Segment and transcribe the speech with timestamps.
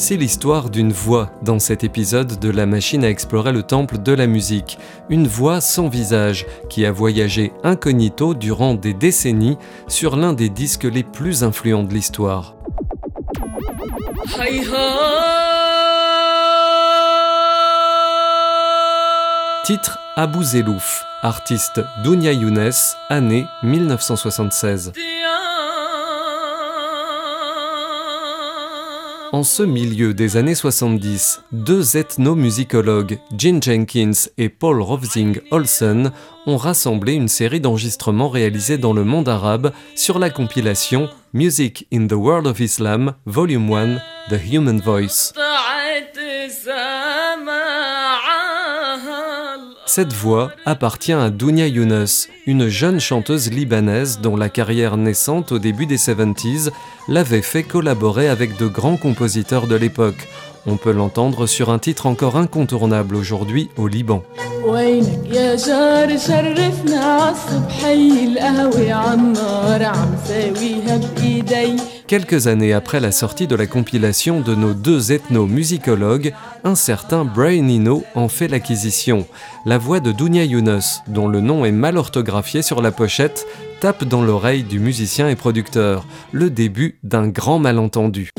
[0.00, 4.12] C'est l'histoire d'une voix dans cet épisode de La machine à explorer le temple de
[4.12, 4.78] la musique.
[5.10, 10.84] Une voix sans visage qui a voyagé incognito durant des décennies sur l'un des disques
[10.84, 12.54] les plus influents de l'histoire.
[19.64, 22.70] Titre Abou Zelouf, artiste Dounia Younes,
[23.08, 24.92] année 1976.
[29.32, 36.12] En ce milieu des années 70, deux ethnomusicologues, Gene Jenkins et Paul Rovsing Olsen,
[36.46, 42.06] ont rassemblé une série d'enregistrements réalisés dans le monde arabe sur la compilation Music in
[42.06, 43.96] the World of Islam, Volume 1,
[44.30, 45.34] The Human Voice.
[49.88, 52.04] Cette voix appartient à Dounia Younes,
[52.46, 56.68] une jeune chanteuse libanaise dont la carrière naissante au début des 70s
[57.08, 60.28] l'avait fait collaborer avec de grands compositeurs de l'époque.
[60.66, 64.22] On peut l'entendre sur un titre encore incontournable aujourd'hui au Liban.
[72.08, 76.32] Quelques années après la sortie de la compilation de nos deux ethnomusicologues,
[76.64, 79.26] un certain Brian Eno en fait l'acquisition.
[79.66, 83.46] La voix de Dounia Younes, dont le nom est mal orthographié sur la pochette,
[83.80, 88.30] tape dans l'oreille du musicien et producteur, le début d'un grand malentendu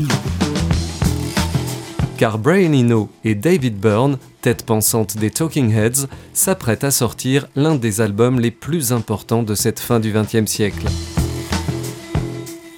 [2.20, 7.76] car Brian Eno et David Byrne, tête pensante des Talking Heads, s'apprêtent à sortir l'un
[7.76, 10.86] des albums les plus importants de cette fin du XXe siècle.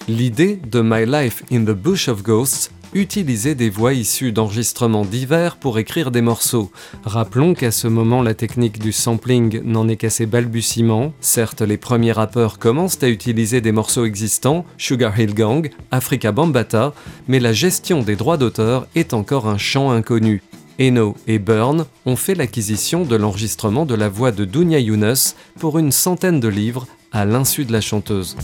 [0.07, 5.55] L'idée de My Life in the Bush of Ghosts utiliser des voix issues d'enregistrements divers
[5.57, 6.71] pour écrire des morceaux.
[7.05, 11.13] Rappelons qu'à ce moment, la technique du sampling n'en est qu'à ses balbutiements.
[11.21, 16.93] Certes, les premiers rappeurs commencent à utiliser des morceaux existants, Sugar Hill Gang, Africa Bambata,
[17.27, 20.41] mais la gestion des droits d'auteur est encore un champ inconnu.
[20.79, 25.13] Eno et Byrne ont fait l'acquisition de l'enregistrement de la voix de Dunya Younes
[25.59, 28.35] pour une centaine de livres à l'insu de la chanteuse.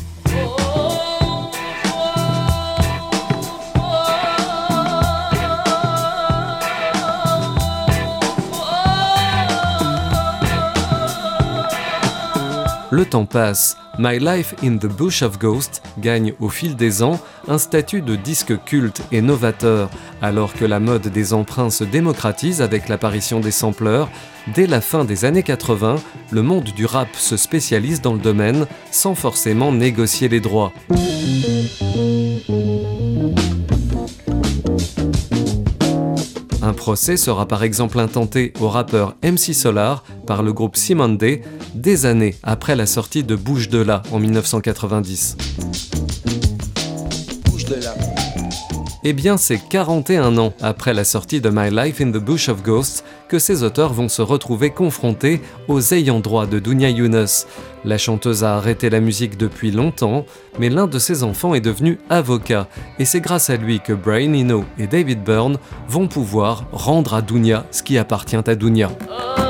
[12.97, 17.19] Le temps passe, My Life in the Bush of Ghosts gagne au fil des ans
[17.47, 22.59] un statut de disque culte et novateur, alors que la mode des emprunts se démocratise
[22.59, 24.09] avec l'apparition des sampleurs.
[24.56, 25.97] Dès la fin des années 80,
[26.31, 30.74] le monde du rap se spécialise dans le domaine sans forcément négocier les droits.
[36.87, 41.41] Procès sera par exemple intenté au rappeur MC Solar par le groupe Simone Day
[41.75, 45.35] des années après la sortie de Bouge de là en 1990.
[49.03, 52.63] Eh bien, c'est 41 ans après la sortie de My Life in the Bush of
[52.63, 57.27] Ghosts que ces auteurs vont se retrouver confrontés aux ayants droit de Dunya Younes.
[57.85, 60.25] La chanteuse a arrêté la musique depuis longtemps,
[60.59, 62.67] mais l'un de ses enfants est devenu avocat,
[62.99, 67.21] et c'est grâce à lui que Brian Eno et David Byrne vont pouvoir rendre à
[67.21, 68.89] Dunya ce qui appartient à Dunya.
[69.09, 69.47] On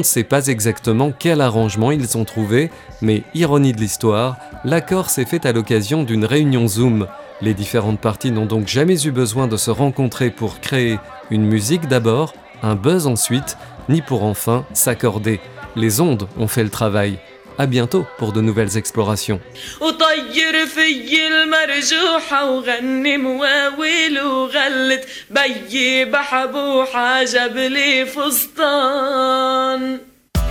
[0.00, 2.70] ne sait pas exactement quel arrangement ils ont trouvé,
[3.02, 7.06] mais ironie de l'histoire, l'accord s'est fait à l'occasion d'une réunion Zoom.
[7.40, 10.98] Les différentes parties n'ont donc jamais eu besoin de se rencontrer pour créer
[11.30, 13.56] une musique d'abord, un buzz ensuite,
[13.88, 15.38] ni pour enfin s'accorder.
[15.76, 17.18] Les ondes ont fait le travail.
[17.59, 19.39] À bientôt pour de nouvelles explorations.
[19.81, 29.99] وطير في المرجوحة وغني مواويل وغلت بيي بحبوحة جاب لي فستان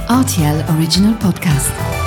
[0.09, 1.98] RTL Original Podcast.